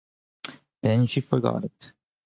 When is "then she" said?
0.81-1.21